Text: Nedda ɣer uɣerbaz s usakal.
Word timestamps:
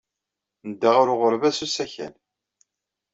Nedda 0.69 0.89
ɣer 0.95 1.07
uɣerbaz 1.13 1.53
s 1.57 1.61
usakal. 1.65 2.13